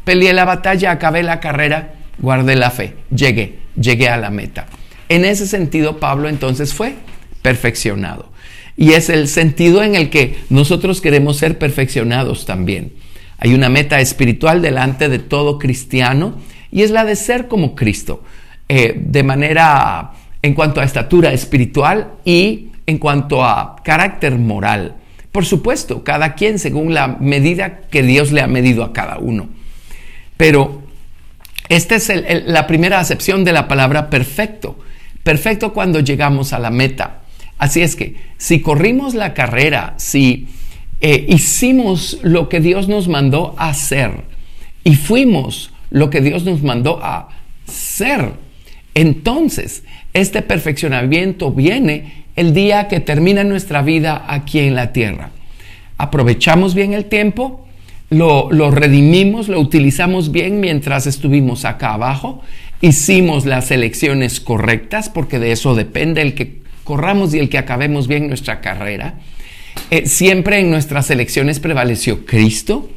Peleé 0.03 0.33
la 0.33 0.45
batalla, 0.45 0.91
acabé 0.91 1.23
la 1.23 1.39
carrera, 1.39 1.93
guardé 2.19 2.55
la 2.55 2.69
fe. 2.69 2.95
Llegué, 3.09 3.59
llegué 3.75 4.09
a 4.09 4.17
la 4.17 4.29
meta. 4.29 4.67
En 5.09 5.25
ese 5.25 5.47
sentido, 5.47 5.99
Pablo 5.99 6.29
entonces 6.29 6.73
fue 6.73 6.95
perfeccionado. 7.41 8.29
Y 8.77 8.93
es 8.93 9.09
el 9.09 9.27
sentido 9.27 9.83
en 9.83 9.95
el 9.95 10.09
que 10.09 10.37
nosotros 10.49 11.01
queremos 11.01 11.37
ser 11.37 11.57
perfeccionados 11.57 12.45
también. 12.45 12.93
Hay 13.39 13.53
una 13.53 13.69
meta 13.69 13.99
espiritual 13.99 14.61
delante 14.61 15.09
de 15.09 15.19
todo 15.19 15.59
cristiano 15.59 16.35
y 16.71 16.83
es 16.83 16.91
la 16.91 17.03
de 17.03 17.15
ser 17.15 17.47
como 17.47 17.75
Cristo, 17.75 18.23
eh, 18.69 18.93
de 18.95 19.23
manera 19.23 20.11
en 20.41 20.53
cuanto 20.53 20.79
a 20.79 20.83
estatura 20.83 21.33
espiritual 21.33 22.13
y 22.23 22.69
en 22.85 22.99
cuanto 22.99 23.43
a 23.43 23.77
carácter 23.83 24.37
moral. 24.37 24.95
Por 25.31 25.45
supuesto, 25.45 26.03
cada 26.03 26.35
quien 26.35 26.57
según 26.57 26.93
la 26.93 27.07
medida 27.19 27.81
que 27.89 28.01
Dios 28.03 28.31
le 28.31 28.41
ha 28.41 28.47
medido 28.47 28.83
a 28.83 28.93
cada 28.93 29.17
uno. 29.17 29.49
Pero 30.35 30.83
esta 31.69 31.95
es 31.95 32.11
la 32.45 32.65
primera 32.65 32.99
acepción 32.99 33.43
de 33.43 33.53
la 33.53 33.67
palabra 33.67 34.09
perfecto. 34.09 34.79
perfecto 35.23 35.73
cuando 35.73 35.99
llegamos 35.99 36.53
a 36.53 36.59
la 36.59 36.69
meta. 36.69 37.21
Así 37.57 37.81
es 37.81 37.95
que 37.95 38.15
si 38.37 38.61
corrimos 38.61 39.15
la 39.15 39.33
carrera, 39.33 39.95
si 39.97 40.47
eh, 41.01 41.25
hicimos 41.29 42.19
lo 42.21 42.49
que 42.49 42.59
Dios 42.59 42.87
nos 42.87 43.07
mandó 43.07 43.55
a 43.57 43.69
hacer 43.69 44.11
y 44.83 44.95
fuimos 44.95 45.71
lo 45.89 46.09
que 46.09 46.21
Dios 46.21 46.43
nos 46.43 46.61
mandó 46.61 46.99
a 47.03 47.29
ser, 47.65 48.33
entonces 48.93 49.83
este 50.13 50.41
perfeccionamiento 50.41 51.51
viene 51.51 52.25
el 52.35 52.53
día 52.53 52.87
que 52.87 52.99
termina 52.99 53.43
nuestra 53.43 53.81
vida 53.81 54.25
aquí 54.27 54.59
en 54.59 54.75
la 54.75 54.93
tierra. 54.93 55.31
Aprovechamos 55.97 56.75
bien 56.75 56.93
el 56.93 57.05
tiempo, 57.05 57.65
lo, 58.11 58.51
lo 58.51 58.69
redimimos, 58.69 59.47
lo 59.47 59.59
utilizamos 59.59 60.31
bien 60.31 60.59
mientras 60.59 61.07
estuvimos 61.07 61.65
acá 61.65 61.93
abajo, 61.93 62.41
hicimos 62.81 63.47
las 63.47 63.71
elecciones 63.71 64.39
correctas, 64.39 65.09
porque 65.09 65.39
de 65.39 65.51
eso 65.51 65.73
depende 65.73 66.21
el 66.21 66.35
que 66.35 66.66
corramos 66.87 67.33
y 67.33 67.39
el 67.39 67.49
que 67.49 67.57
acabemos 67.57 68.07
bien 68.07 68.29
nuestra 68.29 68.61
carrera. 68.61 69.15
Eh, 69.91 70.05
siempre 70.05 70.59
en 70.59 70.71
nuestras 70.71 71.11
elecciones 71.11 71.59
prevaleció 71.59 72.25
Cristo. 72.25 72.89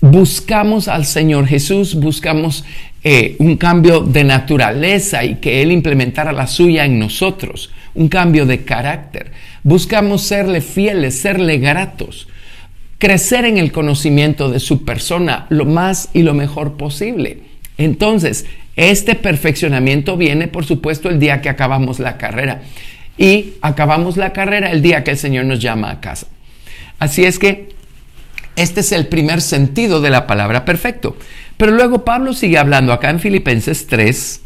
Buscamos 0.00 0.88
al 0.88 1.06
Señor 1.06 1.46
Jesús, 1.46 1.94
buscamos 1.94 2.64
eh, 3.04 3.36
un 3.38 3.56
cambio 3.56 4.00
de 4.00 4.24
naturaleza 4.24 5.24
y 5.24 5.36
que 5.36 5.62
Él 5.62 5.70
implementara 5.70 6.32
la 6.32 6.48
suya 6.48 6.84
en 6.84 6.98
nosotros, 6.98 7.70
un 7.94 8.08
cambio 8.08 8.44
de 8.44 8.64
carácter. 8.64 9.30
Buscamos 9.62 10.22
serle 10.22 10.60
fieles, 10.60 11.20
serle 11.20 11.58
gratos, 11.58 12.26
crecer 12.98 13.44
en 13.44 13.56
el 13.56 13.70
conocimiento 13.70 14.50
de 14.50 14.58
su 14.58 14.84
persona 14.84 15.46
lo 15.48 15.64
más 15.64 16.08
y 16.12 16.22
lo 16.22 16.34
mejor 16.34 16.76
posible. 16.76 17.38
Entonces, 17.78 18.46
este 18.74 19.14
perfeccionamiento 19.14 20.16
viene, 20.16 20.48
por 20.48 20.64
supuesto, 20.64 21.08
el 21.08 21.20
día 21.20 21.40
que 21.40 21.48
acabamos 21.48 22.00
la 22.00 22.18
carrera 22.18 22.62
y 23.18 23.54
acabamos 23.62 24.16
la 24.16 24.32
carrera 24.32 24.70
el 24.70 24.82
día 24.82 25.04
que 25.04 25.12
el 25.12 25.18
Señor 25.18 25.44
nos 25.44 25.60
llama 25.60 25.90
a 25.90 26.00
casa. 26.00 26.26
Así 26.98 27.24
es 27.24 27.38
que 27.38 27.74
este 28.56 28.80
es 28.80 28.92
el 28.92 29.06
primer 29.06 29.40
sentido 29.40 30.00
de 30.00 30.10
la 30.10 30.26
palabra 30.26 30.64
perfecto. 30.64 31.16
Pero 31.56 31.72
luego 31.72 32.04
Pablo 32.04 32.32
sigue 32.32 32.58
hablando 32.58 32.92
acá 32.92 33.10
en 33.10 33.20
Filipenses 33.20 33.86
3 33.86 34.40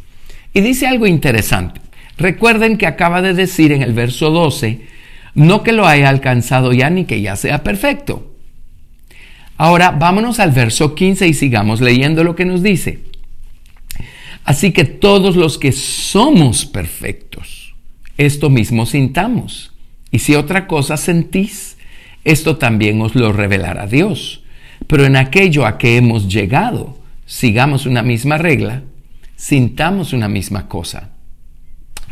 y 0.55 0.61
dice 0.61 0.87
algo 0.87 1.07
interesante. 1.07 1.81
Recuerden 2.19 2.79
que 2.79 2.87
acaba 2.87 3.23
de 3.23 3.35
decir 3.35 3.73
en 3.73 3.83
el 3.83 3.93
verso 3.93 4.31
12, 4.31 4.81
no 5.35 5.63
que 5.63 5.73
lo 5.73 5.87
haya 5.87 6.09
alcanzado 6.09 6.73
ya 6.73 6.89
ni 6.89 7.05
que 7.05 7.21
ya 7.21 7.37
sea 7.37 7.63
perfecto. 7.63 8.35
Ahora 9.59 9.91
vámonos 9.91 10.41
al 10.41 10.53
verso 10.53 10.95
15 10.95 11.29
y 11.29 11.35
sigamos 11.35 11.81
leyendo 11.81 12.25
lo 12.25 12.37
que 12.37 12.45
nos 12.45 12.63
dice. 12.63 13.01
Así 14.45 14.73
que 14.73 14.85
todos 14.85 15.37
los 15.37 15.59
que 15.59 15.73
somos 15.73 16.67
perfectos, 16.67 17.56
esto 18.17 18.51
mismo 18.51 18.87
sintamos. 18.87 19.73
Y 20.11 20.21
si 20.21 20.35
otra 20.35 20.67
cosa 20.67 20.97
sentís, 20.97 21.77
esto 22.25 22.57
también 22.57 23.01
os 23.01 23.15
lo 23.15 23.33
revelará 23.33 23.87
Dios. 23.87 24.43
Pero 24.87 25.05
en 25.05 25.17
aquello 25.17 25.67
a 25.67 25.79
que 25.79 25.97
hemos 25.97 26.33
llegado, 26.33 26.99
sigamos 27.25 27.87
una 27.87 28.03
misma 28.03 28.39
regla, 28.39 28.83
sintamos 29.37 30.13
una 30.13 30.29
misma 30.29 30.69
cosa. 30.69 31.11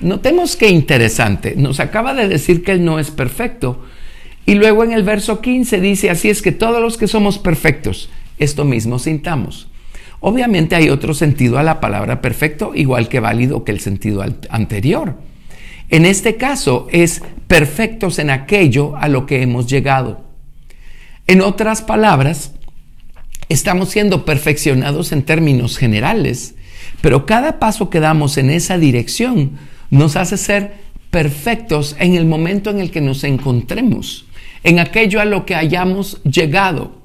Notemos 0.01 0.57
qué 0.57 0.69
interesante, 0.69 1.55
nos 1.57 1.79
acaba 1.81 2.15
de 2.15 2.29
decir 2.29 2.65
que 2.65 2.73
Él 2.73 2.85
no 2.85 2.99
es 2.99 3.11
perfecto. 3.11 3.85
Y 4.47 4.57
luego 4.57 4.85
en 4.85 4.93
el 4.93 5.05
verso 5.05 5.41
15 5.41 5.81
dice, 5.81 6.11
así 6.11 6.29
es 6.29 6.43
que 6.43 6.53
todos 6.53 6.83
los 6.83 6.99
que 6.99 7.07
somos 7.07 7.39
perfectos, 7.39 8.11
esto 8.39 8.65
mismo 8.65 8.99
sintamos. 8.99 9.69
Obviamente 10.21 10.75
hay 10.75 10.91
otro 10.91 11.15
sentido 11.15 11.59
a 11.59 11.63
la 11.63 11.81
palabra 11.81 12.21
perfecto, 12.21 12.73
igual 12.75 13.09
que 13.09 13.21
válido 13.21 13.65
que 13.65 13.73
el 13.73 13.81
sentido 13.81 14.25
anterior. 14.51 15.17
En 15.91 16.07
este 16.07 16.37
caso 16.37 16.89
es 16.91 17.23
perfectos 17.47 18.19
en 18.19 18.31
aquello 18.31 18.97
a 18.97 19.09
lo 19.09 19.27
que 19.27 19.43
hemos 19.43 19.67
llegado. 19.67 20.25
En 21.27 21.41
otras 21.41 21.83
palabras, 21.83 22.53
estamos 23.49 23.91
siendo 23.91 24.25
perfeccionados 24.25 25.13
en 25.13 25.23
términos 25.23 25.77
generales, 25.77 26.55
pero 27.01 27.27
cada 27.27 27.59
paso 27.59 27.91
que 27.91 28.01
damos 28.01 28.39
en 28.39 28.51
esa 28.51 28.79
dirección 28.79 29.59
nos 29.91 30.17
hace 30.17 30.37
ser 30.37 30.75
perfectos 31.11 31.97
en 31.99 32.15
el 32.15 32.27
momento 32.27 32.71
en 32.71 32.81
el 32.81 32.91
que 32.91 33.01
nos 33.01 33.23
encontremos, 33.23 34.27
en 34.65 34.81
aquello 34.81 35.21
a 35.21 35.25
lo 35.25 35.47
que 35.47 35.55
hayamos 35.55 36.23
llegado. 36.25 37.03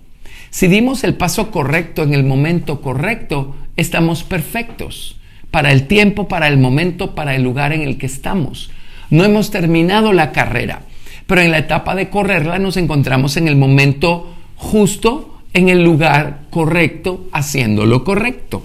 Si 0.50 0.68
dimos 0.68 1.04
el 1.04 1.16
paso 1.16 1.52
correcto 1.52 2.02
en 2.02 2.14
el 2.14 2.24
momento 2.24 2.82
correcto, 2.82 3.56
estamos 3.76 4.24
perfectos 4.24 5.19
para 5.52 5.72
el 5.72 5.88
tiempo, 5.88 6.28
para 6.28 6.48
el 6.48 6.58
momento, 6.58 7.16
para 7.16 7.36
el 7.36 7.44
lugar 7.44 7.74
en 7.74 7.82
el 7.82 7.98
que 7.98 8.06
estamos. 8.06 8.72
No 9.10 9.24
hemos 9.24 9.52
terminado 9.52 10.14
la 10.14 10.32
carrera, 10.32 10.84
pero 11.26 11.42
en 11.42 11.52
la 11.52 11.60
etapa 11.60 11.96
de 11.96 12.10
correrla 12.10 12.60
nos 12.60 12.78
encontramos 12.78 13.38
en 13.38 13.48
el 13.48 13.56
momento 13.56 14.34
justo, 14.56 15.42
en 15.54 15.70
el 15.70 15.84
lugar 15.84 16.42
correcto, 16.50 17.28
haciendo 17.32 17.86
lo 17.86 18.04
correcto. 18.04 18.64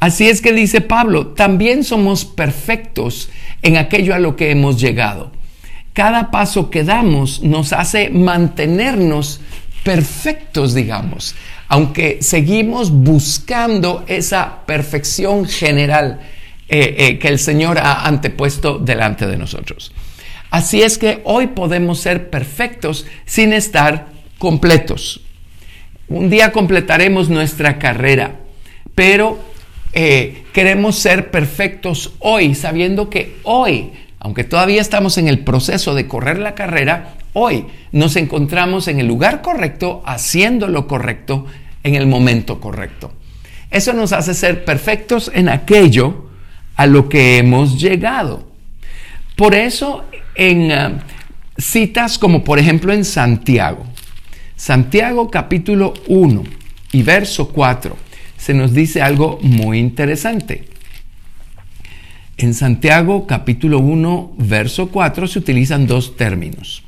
Así 0.00 0.28
es 0.28 0.42
que 0.42 0.52
dice 0.52 0.80
Pablo, 0.80 1.28
también 1.28 1.84
somos 1.84 2.24
perfectos 2.24 3.30
en 3.62 3.76
aquello 3.76 4.14
a 4.14 4.18
lo 4.18 4.36
que 4.36 4.50
hemos 4.50 4.80
llegado. 4.80 5.32
Cada 5.92 6.30
paso 6.30 6.70
que 6.70 6.84
damos 6.84 7.42
nos 7.42 7.72
hace 7.72 8.10
mantenernos 8.10 9.40
perfectos, 9.84 10.74
digamos, 10.74 11.34
aunque 11.72 12.18
seguimos 12.20 12.90
buscando 12.90 14.04
esa 14.06 14.66
perfección 14.66 15.46
general 15.46 16.20
eh, 16.68 16.96
eh, 16.98 17.18
que 17.18 17.28
el 17.28 17.38
Señor 17.38 17.78
ha 17.78 18.06
antepuesto 18.06 18.78
delante 18.78 19.26
de 19.26 19.38
nosotros. 19.38 19.90
Así 20.50 20.82
es 20.82 20.98
que 20.98 21.22
hoy 21.24 21.46
podemos 21.46 21.98
ser 21.98 22.28
perfectos 22.28 23.06
sin 23.24 23.54
estar 23.54 24.08
completos. 24.36 25.22
Un 26.08 26.28
día 26.28 26.52
completaremos 26.52 27.30
nuestra 27.30 27.78
carrera, 27.78 28.36
pero 28.94 29.40
eh, 29.94 30.44
queremos 30.52 30.96
ser 30.96 31.30
perfectos 31.30 32.12
hoy, 32.18 32.54
sabiendo 32.54 33.08
que 33.08 33.36
hoy, 33.44 33.92
aunque 34.24 34.44
todavía 34.44 34.80
estamos 34.80 35.18
en 35.18 35.26
el 35.26 35.40
proceso 35.40 35.96
de 35.96 36.06
correr 36.06 36.38
la 36.38 36.54
carrera, 36.54 37.14
hoy 37.32 37.66
nos 37.90 38.14
encontramos 38.14 38.86
en 38.86 39.00
el 39.00 39.08
lugar 39.08 39.42
correcto, 39.42 40.00
haciendo 40.06 40.68
lo 40.68 40.86
correcto 40.86 41.46
en 41.82 41.96
el 41.96 42.06
momento 42.06 42.60
correcto. 42.60 43.12
Eso 43.72 43.92
nos 43.94 44.12
hace 44.12 44.34
ser 44.34 44.64
perfectos 44.64 45.28
en 45.34 45.48
aquello 45.48 46.26
a 46.76 46.86
lo 46.86 47.08
que 47.08 47.38
hemos 47.38 47.80
llegado. 47.80 48.48
Por 49.34 49.56
eso 49.56 50.04
en 50.36 50.70
eh, 50.70 50.90
citas 51.58 52.16
como 52.16 52.44
por 52.44 52.60
ejemplo 52.60 52.92
en 52.92 53.04
Santiago, 53.04 53.84
Santiago 54.54 55.32
capítulo 55.32 55.94
1 56.06 56.44
y 56.92 57.02
verso 57.02 57.48
4, 57.48 57.96
se 58.36 58.54
nos 58.54 58.72
dice 58.72 59.02
algo 59.02 59.40
muy 59.42 59.80
interesante. 59.80 60.71
En 62.42 62.54
Santiago 62.54 63.24
capítulo 63.24 63.78
1 63.78 64.32
verso 64.36 64.88
4 64.88 65.28
se 65.28 65.38
utilizan 65.38 65.86
dos 65.86 66.16
términos. 66.16 66.82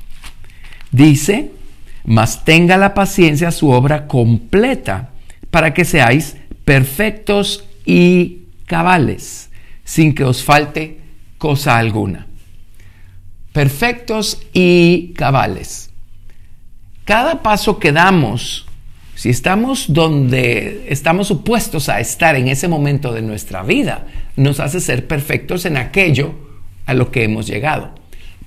Dice, 0.91 1.53
mas 2.05 2.45
tenga 2.45 2.77
la 2.77 2.93
paciencia 2.93 3.53
su 3.53 3.71
obra 3.71 4.09
completa 4.09 5.11
para 5.53 5.73
que 5.73 5.85
seáis 5.85 6.37
perfectos 6.65 7.69
y 7.87 8.49
cabales, 8.67 9.49
sin 9.85 10.13
que 10.17 10.25
os 10.25 10.43
falte 10.43 10.99
cosa 11.39 11.79
alguna. 11.79 12.27
Perfectos 13.53 14.43
y 14.53 15.13
cabales. 15.15 15.91
Cada 17.05 17.45
paso 17.45 17.79
que 17.79 17.93
damos, 17.93 18.67
si 19.15 19.31
estamos 19.31 19.93
donde 19.93 20.87
estamos 20.89 21.29
supuestos 21.29 21.89
a 21.89 22.01
estar 22.01 22.37
en 22.37 22.49
ese 22.49 22.69
momento 22.69 23.13
de 23.13 23.23
nuestra 23.23 23.63
vida, 23.63 24.07
nos 24.37 24.61
hace 24.61 24.81
ser 24.81 25.07
perfectos 25.07 25.65
en 25.67 25.77
aquello 25.77 26.35
a 26.87 26.95
lo 26.95 27.11
que 27.11 27.25
hemos 27.25 27.47
llegado. 27.47 27.95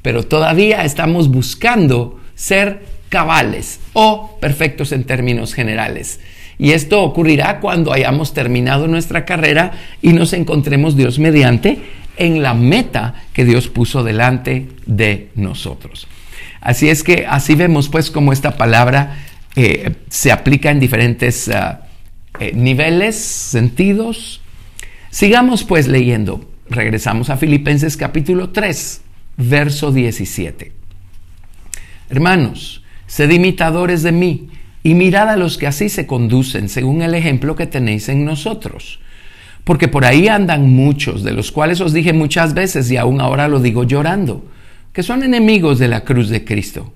Pero 0.02 0.24
todavía 0.24 0.84
estamos 0.84 1.30
buscando 1.30 2.20
ser 2.36 2.82
cabales 3.10 3.80
o 3.94 4.38
perfectos 4.40 4.92
en 4.92 5.06
términos 5.06 5.54
generales. 5.54 6.20
Y 6.60 6.72
esto 6.72 7.04
ocurrirá 7.04 7.60
cuando 7.60 7.94
hayamos 7.94 8.34
terminado 8.34 8.88
nuestra 8.88 9.26
carrera 9.26 9.72
y 10.02 10.14
nos 10.14 10.34
encontremos 10.34 10.96
Dios 10.96 11.20
mediante 11.20 11.82
en 12.18 12.42
la 12.42 12.54
meta 12.54 13.14
que 13.34 13.46
Dios 13.46 13.68
puso 13.68 14.04
delante 14.04 14.68
de 14.86 15.30
nosotros. 15.36 16.08
Así 16.62 16.90
es 16.90 17.04
que 17.04 17.26
así 17.28 17.56
vemos 17.56 17.90
pues 17.90 18.10
cómo 18.10 18.34
esta 18.34 18.58
palabra 18.58 19.18
se 20.10 20.32
aplica 20.32 20.70
en 20.72 20.80
diferentes 20.80 21.50
ah, 21.50 21.88
eh, 22.40 22.52
niveles, 22.54 23.16
sentidos. 23.16 24.42
Sigamos 25.10 25.64
pues 25.64 25.88
leyendo. 25.88 26.50
Regresamos 26.70 27.30
a 27.30 27.38
Filipenses 27.38 27.98
capítulo 27.98 28.50
3, 28.50 29.02
verso 29.38 29.92
17. 29.92 30.72
Hermanos, 32.10 32.84
sed 33.08 33.32
imitadores 33.32 34.04
de 34.04 34.12
mí 34.12 34.50
y 34.84 34.94
mirad 34.94 35.30
a 35.30 35.38
los 35.38 35.58
que 35.58 35.68
así 35.68 35.90
se 35.90 36.06
conducen 36.06 36.70
según 36.70 37.02
el 37.02 37.16
ejemplo 37.16 37.56
que 37.56 37.68
tenéis 37.68 38.10
en 38.10 38.26
nosotros. 38.26 39.00
porque 39.64 39.90
por 39.90 40.06
ahí 40.06 40.30
andan 40.30 40.70
muchos, 40.70 41.24
de 41.26 41.34
los 41.34 41.52
cuales 41.52 41.82
os 41.82 41.92
dije 41.92 42.14
muchas 42.14 42.54
veces 42.54 42.90
y 42.90 42.96
aún 42.96 43.20
ahora 43.20 43.50
lo 43.50 43.60
digo 43.60 43.84
llorando, 43.84 44.46
que 44.94 45.04
son 45.04 45.24
enemigos 45.24 45.78
de 45.78 45.90
la 45.90 46.06
cruz 46.06 46.30
de 46.30 46.46
Cristo, 46.46 46.94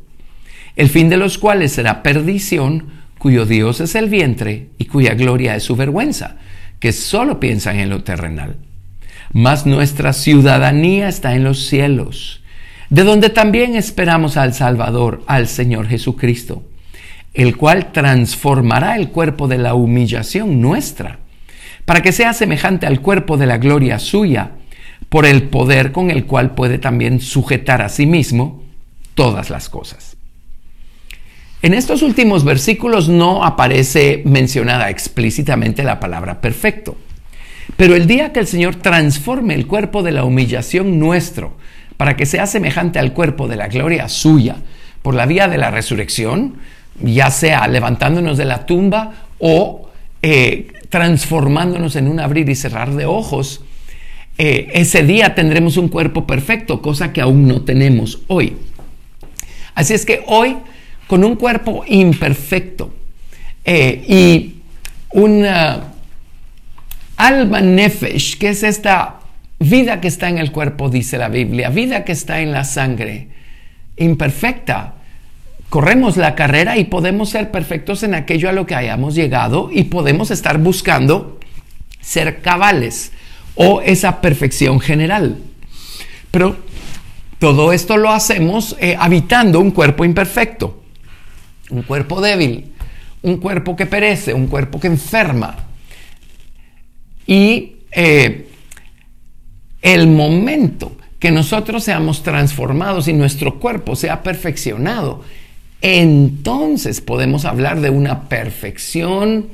el 0.76 0.90
fin 0.90 1.10
de 1.10 1.18
los 1.18 1.38
cuales 1.38 1.72
será 1.74 2.04
perdición, 2.04 2.88
cuyo 3.18 3.46
Dios 3.46 3.82
es 3.82 3.96
el 3.96 4.10
vientre 4.10 4.70
y 4.78 4.86
cuya 4.86 5.14
gloria 5.14 5.56
es 5.56 5.64
su 5.64 5.76
vergüenza, 5.76 6.38
que 6.80 6.92
solo 6.92 7.40
piensan 7.40 7.80
en 7.80 7.90
lo 7.90 8.04
terrenal. 8.04 8.56
Mas 9.34 9.66
nuestra 9.66 10.14
ciudadanía 10.14 11.08
está 11.08 11.36
en 11.36 11.44
los 11.44 11.68
cielos, 11.68 12.42
de 12.90 13.04
donde 13.04 13.30
también 13.30 13.76
esperamos 13.76 14.38
al 14.38 14.54
Salvador, 14.54 15.24
al 15.28 15.48
Señor 15.48 15.88
Jesucristo, 15.88 16.64
el 17.34 17.56
cual 17.56 17.92
transformará 17.92 18.96
el 18.96 19.10
cuerpo 19.10 19.48
de 19.48 19.58
la 19.58 19.74
humillación 19.74 20.60
nuestra, 20.60 21.20
para 21.86 22.02
que 22.02 22.12
sea 22.12 22.34
semejante 22.34 22.86
al 22.86 23.02
cuerpo 23.02 23.38
de 23.38 23.46
la 23.46 23.58
gloria 23.58 24.00
suya, 24.00 24.52
por 25.10 25.26
el 25.26 25.44
poder 25.44 25.92
con 25.92 26.10
el 26.10 26.26
cual 26.26 26.56
puede 26.56 26.78
también 26.78 27.20
sujetar 27.20 27.82
a 27.82 27.90
sí 27.90 28.06
mismo 28.06 28.64
todas 29.14 29.50
las 29.50 29.70
cosas. 29.70 30.11
En 31.62 31.74
estos 31.76 32.02
últimos 32.02 32.44
versículos 32.44 33.08
no 33.08 33.44
aparece 33.44 34.24
mencionada 34.26 34.90
explícitamente 34.90 35.84
la 35.84 36.00
palabra 36.00 36.42
perfecto. 36.42 36.98
Pero 37.78 37.96
el 37.96 38.08
día 38.08 38.34
que 38.34 38.40
el 38.40 38.48
Señor 38.48 38.76
transforme 38.78 39.54
el 39.54 39.68
cuerpo 39.68 40.02
de 40.04 40.12
la 40.12 40.24
humillación 40.24 41.00
nuestro 41.00 41.56
para 41.98 42.18
que 42.18 42.26
sea 42.26 42.48
semejante 42.48 42.98
al 42.98 43.14
cuerpo 43.14 43.48
de 43.48 43.58
la 43.58 43.68
gloria 43.68 44.10
suya 44.10 44.56
por 45.04 45.14
la 45.14 45.28
vía 45.28 45.48
de 45.48 45.58
la 45.58 45.70
resurrección, 45.70 46.56
ya 47.00 47.30
sea 47.30 47.68
levantándonos 47.68 48.38
de 48.38 48.46
la 48.46 48.66
tumba 48.66 49.26
o 49.40 49.90
eh, 50.24 50.68
transformándonos 50.90 51.96
en 51.96 52.08
un 52.08 52.20
abrir 52.20 52.50
y 52.50 52.56
cerrar 52.56 52.92
de 52.92 53.06
ojos, 53.06 53.64
eh, 54.38 54.70
ese 54.74 55.04
día 55.04 55.36
tendremos 55.36 55.78
un 55.78 55.90
cuerpo 55.90 56.26
perfecto, 56.26 56.82
cosa 56.82 57.14
que 57.14 57.22
aún 57.22 57.48
no 57.48 57.62
tenemos 57.62 58.22
hoy. 58.28 58.58
Así 59.76 59.94
es 59.94 60.06
que 60.06 60.24
hoy, 60.28 60.58
con 61.12 61.26
un 61.26 61.36
cuerpo 61.36 61.84
imperfecto 61.86 62.94
eh, 63.66 64.02
y 64.08 64.62
una 65.10 65.92
alma 67.18 67.60
nefesh, 67.60 68.38
que 68.38 68.48
es 68.48 68.64
esta 68.64 69.20
vida 69.60 70.00
que 70.00 70.08
está 70.08 70.30
en 70.30 70.38
el 70.38 70.54
cuerpo, 70.54 70.88
dice 70.88 71.18
la 71.18 71.28
Biblia, 71.28 71.70
vida 71.70 72.06
que 72.06 72.14
está 72.14 72.40
en 72.40 72.54
la 72.54 72.64
sangre, 72.64 73.28
imperfecta, 73.98 74.94
corremos 75.70 76.16
la 76.16 76.34
carrera 76.34 76.78
y 76.78 76.86
podemos 76.86 77.32
ser 77.32 77.52
perfectos 77.52 78.04
en 78.04 78.16
aquello 78.16 78.48
a 78.48 78.54
lo 78.54 78.66
que 78.66 78.76
hayamos 78.76 79.14
llegado 79.14 79.70
y 79.70 79.84
podemos 79.84 80.32
estar 80.32 80.60
buscando 80.60 81.42
ser 82.00 82.42
cabales 82.42 83.12
o 83.56 83.82
esa 83.82 84.22
perfección 84.22 84.80
general. 84.80 85.40
Pero 86.32 86.56
todo 87.38 87.74
esto 87.74 87.98
lo 87.98 88.12
hacemos 88.12 88.78
eh, 88.80 88.96
habitando 88.98 89.60
un 89.60 89.72
cuerpo 89.72 90.06
imperfecto, 90.06 90.81
un 91.72 91.84
cuerpo 91.84 92.22
débil, 92.22 92.72
un 93.24 93.38
cuerpo 93.38 93.76
que 93.76 93.86
perece, 93.86 94.34
un 94.34 94.48
cuerpo 94.48 94.80
que 94.80 94.88
enferma. 94.88 95.58
Y 97.26 97.78
eh, 97.92 98.48
el 99.82 100.08
momento 100.08 100.98
que 101.20 101.32
nosotros 101.32 101.84
seamos 101.84 102.24
transformados 102.24 103.08
y 103.08 103.14
nuestro 103.14 103.60
cuerpo 103.60 103.96
sea 103.96 104.24
perfeccionado, 104.24 105.24
entonces 105.82 107.02
podemos 107.02 107.46
hablar 107.46 107.82
de 107.82 107.90
una 107.90 108.28
perfección 108.30 109.48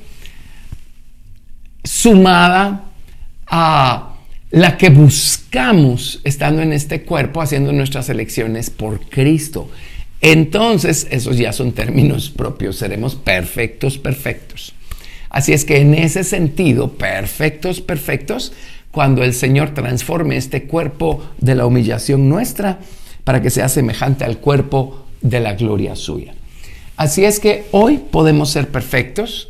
sumada 1.83 2.83
a 3.47 4.13
la 4.51 4.77
que 4.77 4.89
buscamos 4.89 6.21
estando 6.23 6.61
en 6.61 6.73
este 6.73 7.03
cuerpo, 7.03 7.41
haciendo 7.41 7.71
nuestras 7.73 8.09
elecciones 8.09 8.69
por 8.69 9.01
Cristo. 9.01 9.69
Entonces, 10.21 11.07
esos 11.11 11.37
ya 11.37 11.53
son 11.53 11.73
términos 11.73 12.29
propios, 12.29 12.77
seremos 12.77 13.15
perfectos, 13.15 13.97
perfectos. 13.97 14.73
Así 15.29 15.53
es 15.53 15.65
que 15.65 15.81
en 15.81 15.93
ese 15.93 16.23
sentido, 16.23 16.93
perfectos, 16.93 17.81
perfectos, 17.81 18.53
cuando 18.91 19.23
el 19.23 19.33
Señor 19.33 19.73
transforme 19.73 20.37
este 20.37 20.63
cuerpo 20.63 21.23
de 21.37 21.55
la 21.55 21.65
humillación 21.65 22.29
nuestra 22.29 22.79
para 23.23 23.41
que 23.41 23.49
sea 23.49 23.69
semejante 23.69 24.23
al 24.23 24.39
cuerpo 24.39 25.05
de 25.21 25.39
la 25.39 25.53
gloria 25.53 25.95
suya. 25.95 26.33
Así 26.95 27.25
es 27.25 27.39
que 27.39 27.65
hoy 27.71 27.99
podemos 27.99 28.49
ser 28.49 28.69
perfectos, 28.69 29.49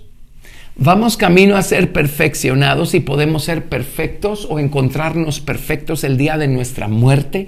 vamos 0.76 1.16
camino 1.16 1.56
a 1.56 1.64
ser 1.64 1.94
perfeccionados 1.94 2.94
y 2.94 3.00
podemos 3.00 3.46
ser 3.46 3.66
perfectos 3.66 4.46
o 4.50 4.60
encontrarnos 4.60 5.40
perfectos 5.40 6.04
el 6.04 6.18
día 6.18 6.38
de 6.38 6.50
nuestra 6.50 6.90
muerte, 6.90 7.48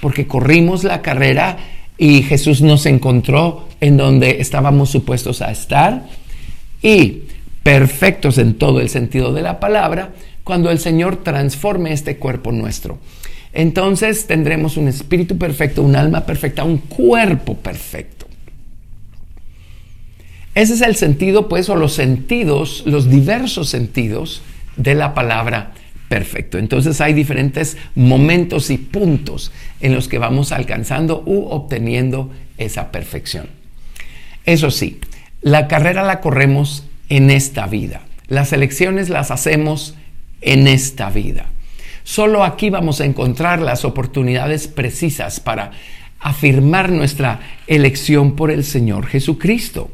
porque 0.00 0.28
corrimos 0.28 0.84
la 0.84 1.02
carrera 1.02 1.58
y 2.00 2.22
Jesús 2.22 2.62
nos 2.62 2.86
encontró 2.86 3.68
en 3.82 3.98
donde 3.98 4.40
estábamos 4.40 4.88
supuestos 4.88 5.42
a 5.42 5.50
estar 5.50 6.06
y 6.80 7.24
perfectos 7.62 8.38
en 8.38 8.54
todo 8.54 8.80
el 8.80 8.88
sentido 8.88 9.34
de 9.34 9.42
la 9.42 9.60
palabra 9.60 10.14
cuando 10.42 10.70
el 10.70 10.78
Señor 10.78 11.18
transforme 11.18 11.92
este 11.92 12.16
cuerpo 12.16 12.52
nuestro. 12.52 12.98
Entonces 13.52 14.26
tendremos 14.26 14.78
un 14.78 14.88
espíritu 14.88 15.36
perfecto, 15.36 15.82
un 15.82 15.94
alma 15.94 16.24
perfecta, 16.24 16.64
un 16.64 16.78
cuerpo 16.78 17.54
perfecto. 17.58 18.26
Ese 20.54 20.72
es 20.72 20.80
el 20.80 20.96
sentido, 20.96 21.50
pues, 21.50 21.68
o 21.68 21.76
los 21.76 21.92
sentidos, 21.92 22.82
los 22.86 23.10
diversos 23.10 23.68
sentidos 23.68 24.40
de 24.76 24.94
la 24.94 25.12
palabra 25.12 25.74
perfecto. 26.10 26.58
Entonces 26.58 27.00
hay 27.00 27.14
diferentes 27.14 27.76
momentos 27.94 28.68
y 28.70 28.78
puntos 28.78 29.52
en 29.80 29.94
los 29.94 30.08
que 30.08 30.18
vamos 30.18 30.50
alcanzando 30.50 31.22
u 31.24 31.46
obteniendo 31.48 32.30
esa 32.58 32.90
perfección. 32.90 33.46
Eso 34.44 34.72
sí, 34.72 34.98
la 35.40 35.68
carrera 35.68 36.02
la 36.02 36.20
corremos 36.20 36.84
en 37.08 37.30
esta 37.30 37.68
vida. 37.68 38.00
Las 38.26 38.52
elecciones 38.52 39.08
las 39.08 39.30
hacemos 39.30 39.94
en 40.40 40.66
esta 40.66 41.10
vida. 41.10 41.46
Solo 42.02 42.42
aquí 42.42 42.70
vamos 42.70 43.00
a 43.00 43.04
encontrar 43.04 43.62
las 43.62 43.84
oportunidades 43.84 44.66
precisas 44.66 45.38
para 45.38 45.70
afirmar 46.18 46.90
nuestra 46.90 47.38
elección 47.68 48.34
por 48.34 48.50
el 48.50 48.64
Señor 48.64 49.06
Jesucristo. 49.06 49.92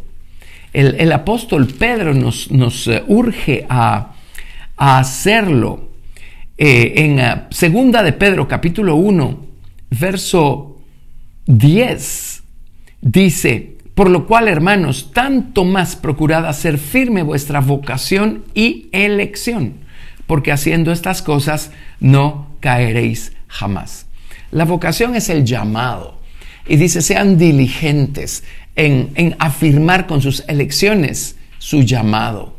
El, 0.73 1.13
apóstol 1.13 1.67
Pedro 1.67 2.15
nos, 2.15 2.87
eh, 2.89 3.03
urge 3.07 3.67
a, 3.69 4.15
hacerlo. 4.77 5.86
Eh, 6.59 6.95
en 6.97 7.19
uh, 7.19 7.47
segunda 7.51 8.03
de 8.03 8.13
Pedro 8.13 8.49
capítulo 8.49 8.97
1, 8.97 9.47
verso 9.91 10.79
10, 11.47 12.43
dice, 13.01 13.77
por 13.95 14.11
lo 14.11 14.27
cual, 14.27 14.49
hermanos, 14.49 15.11
tanto 15.13 15.65
más 15.65 15.97
procurad 15.97 16.47
hacer 16.47 16.79
firme 16.79 17.23
vuestra 17.23 17.61
vocación 17.61 18.45
y 18.55 18.89
elección 18.93 19.87
porque 20.27 20.53
haciendo 20.53 20.93
estas 20.93 21.23
cosas 21.23 21.71
no 22.01 22.49
caeréis 22.61 23.33
jamás. 23.49 24.07
La 24.51 24.65
vocación 24.65 25.15
es 25.15 25.29
el 25.29 25.45
llamado. 25.45 26.17
Y 26.69 26.77
dice, 26.77 27.01
sean 27.01 27.39
diligentes 27.39 28.43
en, 28.75 29.37
afirmar 29.39 30.07
con 30.07 30.21
sus 30.21 30.45
elecciones 30.49 31.37
su 31.59 31.83
llamado. 31.83 32.57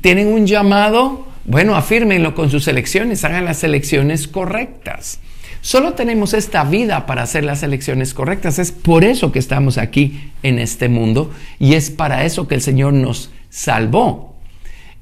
¿Tienen 0.00 0.28
un 0.28 0.46
llamado? 0.46 1.28
Bueno, 1.44 1.74
afírmenlo 1.74 2.34
con 2.34 2.50
sus 2.50 2.68
elecciones, 2.68 3.24
hagan 3.24 3.44
las 3.44 3.64
elecciones 3.64 4.28
correctas. 4.28 5.18
Solo 5.60 5.94
tenemos 5.94 6.34
esta 6.34 6.64
vida 6.64 7.06
para 7.06 7.22
hacer 7.22 7.44
las 7.44 7.62
elecciones 7.62 8.14
correctas. 8.14 8.58
Es 8.58 8.72
por 8.72 9.04
eso 9.04 9.32
que 9.32 9.38
estamos 9.38 9.78
aquí 9.78 10.32
en 10.42 10.58
este 10.58 10.88
mundo 10.88 11.32
y 11.58 11.74
es 11.74 11.90
para 11.90 12.24
eso 12.24 12.48
que 12.48 12.56
el 12.56 12.62
Señor 12.62 12.92
nos 12.92 13.30
salvó. 13.48 14.36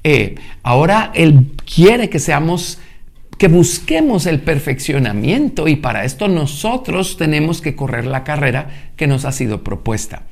Eh, 0.03 0.35
ahora 0.63 1.11
Él 1.13 1.51
quiere 1.73 2.09
que 2.09 2.19
seamos, 2.19 2.79
que 3.37 3.47
busquemos 3.47 4.25
el 4.25 4.39
perfeccionamiento 4.39 5.67
y 5.67 5.75
para 5.75 6.05
esto 6.05 6.27
nosotros 6.27 7.17
tenemos 7.17 7.61
que 7.61 7.75
correr 7.75 8.05
la 8.05 8.23
carrera 8.23 8.91
que 8.95 9.07
nos 9.07 9.25
ha 9.25 9.31
sido 9.31 9.63
propuesta 9.63 10.23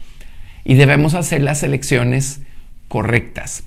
y 0.64 0.76
debemos 0.76 1.14
hacer 1.14 1.42
las 1.42 1.64
elecciones 1.64 2.42
correctas. 2.88 3.64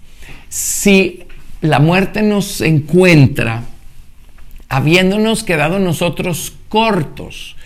Si 0.49 1.25
la 1.63 1.79
muerte 1.79 2.23
nos 2.23 2.61
encuentra 2.61 3.63
habiéndonos 4.69 5.45
quedado 5.45 5.79
nosotros 5.79 6.53
cortos 6.69 7.57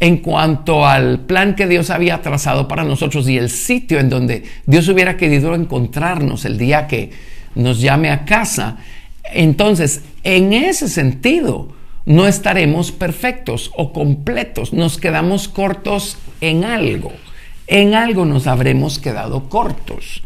en 0.00 0.18
cuanto 0.18 0.86
al 0.86 1.20
plan 1.20 1.54
que 1.54 1.68
Dios 1.68 1.90
había 1.90 2.20
trazado 2.20 2.66
para 2.66 2.84
nosotros 2.84 3.28
y 3.28 3.38
el 3.38 3.48
sitio 3.48 4.00
en 4.00 4.10
donde 4.10 4.44
Dios 4.66 4.88
hubiera 4.88 5.16
querido 5.16 5.54
encontrarnos 5.54 6.44
el 6.44 6.58
día 6.58 6.88
que 6.88 7.10
nos 7.54 7.80
llame 7.80 8.10
a 8.10 8.24
casa. 8.24 8.78
Entonces, 9.32 10.02
en 10.24 10.52
ese 10.52 10.88
sentido, 10.88 11.68
no 12.06 12.26
estaremos 12.26 12.90
perfectos 12.90 13.70
o 13.76 13.92
completos, 13.92 14.72
nos 14.72 14.98
quedamos 14.98 15.48
cortos 15.48 16.18
en 16.40 16.64
algo. 16.64 17.12
En 17.66 17.94
algo 17.94 18.24
nos 18.24 18.46
habremos 18.46 18.98
quedado 18.98 19.48
cortos. 19.48 20.22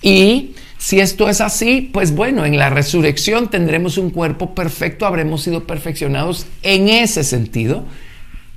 Y 0.00 0.52
Si 0.82 0.98
esto 0.98 1.28
es 1.28 1.40
así, 1.40 1.90
pues 1.92 2.12
bueno, 2.12 2.44
en 2.44 2.58
la 2.58 2.68
resurrección 2.68 3.48
tendremos 3.48 3.98
un 3.98 4.10
cuerpo 4.10 4.52
perfecto, 4.52 5.06
habremos 5.06 5.42
sido 5.42 5.64
perfeccionados 5.64 6.48
en 6.62 6.88
ese 6.88 7.22
sentido, 7.22 7.84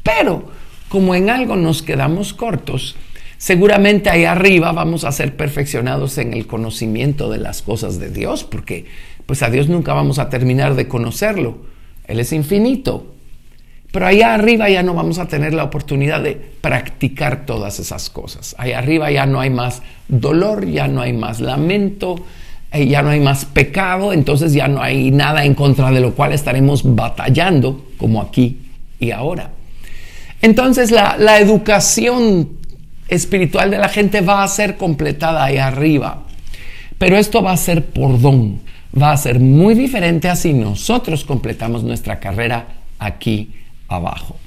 pero 0.01 0.49
como 0.89 1.13
en 1.13 1.29
algo 1.29 1.55
nos 1.55 1.83
quedamos 1.83 2.33
cortos, 2.33 2.95
seguramente 3.37 4.09
ahí 4.09 4.25
arriba 4.25 4.71
vamos 4.71 5.03
a 5.03 5.11
ser 5.11 5.37
perfeccionados 5.37 6.17
en 6.17 6.33
el 6.33 6.47
conocimiento 6.47 7.29
de 7.29 7.37
las 7.37 7.61
cosas 7.61 7.99
de 7.99 8.09
Dios, 8.09 8.43
porque 8.43 8.85
pues 9.27 9.43
a 9.43 9.51
Dios 9.51 9.69
nunca 9.69 9.93
vamos 9.93 10.17
a 10.17 10.27
terminar 10.31 10.73
de 10.73 10.87
conocerlo. 10.87 11.59
Él 12.07 12.19
es 12.19 12.33
infinito. 12.33 13.14
Pero 13.95 14.07
allá 14.07 14.33
arriba 14.33 14.69
ya 14.69 14.83
no 14.83 14.93
vamos 14.93 15.19
a 15.19 15.27
tener 15.29 15.53
la 15.53 15.63
oportunidad 15.63 16.21
de 16.21 16.33
practicar 16.33 17.45
todas 17.45 17.79
esas 17.79 18.09
cosas. 18.09 18.53
Allá 18.57 18.79
arriba 18.79 19.09
ya 19.09 19.25
no 19.25 19.39
hay 19.39 19.49
más 19.49 19.83
dolor, 20.09 20.67
ya 20.67 20.89
no 20.89 20.99
hay 20.99 21.13
más 21.13 21.39
lamento, 21.39 22.17
eh, 22.73 22.87
ya 22.87 23.01
no 23.01 23.11
hay 23.11 23.21
más 23.21 23.45
pecado, 23.45 24.11
entonces 24.11 24.51
ya 24.51 24.67
no 24.67 24.81
hay 24.81 25.11
nada 25.11 25.45
en 25.45 25.53
contra 25.55 25.91
de 25.91 26.01
lo 26.01 26.13
cual 26.13 26.33
estaremos 26.33 26.81
batallando 26.93 27.85
como 27.97 28.21
aquí 28.21 28.63
y 28.99 29.11
ahora. 29.11 29.51
Entonces 30.41 30.91
la, 30.91 31.39
educación 31.39 32.49
espiritual 33.07 33.71
de 33.71 33.77
la 33.77 33.87
gente 33.87 34.19
va 34.19 34.43
a 34.43 34.47
ser 34.49 34.75
completada 34.75 35.45
ahí 35.45 35.57
arriba. 35.57 36.23
Pero 36.97 37.15
esto 37.15 37.41
va 37.41 37.53
a 37.53 37.57
ser 37.57 37.85
por 37.85 38.19
don. 38.19 38.59
Va 39.01 39.13
a 39.13 39.17
ser 39.17 39.39
muy 39.39 39.73
diferente 39.73 40.27
así 40.27 40.51
nosotros 40.51 41.23
completamos 41.23 41.85
nuestra 41.85 42.19
carrera 42.19 42.67
aquí 42.99 43.53
abajo. 43.87 44.37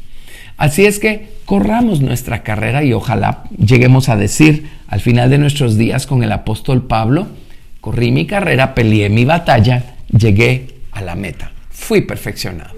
Así 0.57 0.87
es 0.87 0.99
que 0.99 1.29
corramos 1.45 2.01
nuestra 2.01 2.43
carrera 2.43 2.83
y 2.83 2.93
ojalá 2.93 3.45
lleguemos 3.57 4.09
a 4.09 4.17
decir 4.17 4.71
al 4.89 5.01
final 5.01 5.31
de 5.31 5.39
nuestros 5.39 5.77
días 5.77 6.07
con 6.07 6.23
el 6.23 6.33
apóstol 6.33 6.83
Pablo, 6.87 7.29
corrí 7.81 8.11
mi 8.11 8.27
carrera, 8.27 8.75
peleé 8.75 9.09
mi 9.09 9.25
batalla, 9.25 9.97
llegué 10.09 10.81
a 10.93 11.03
la 11.03 11.15
meta, 11.15 11.53
fui 11.71 12.01
perfeccionado. 12.01 12.78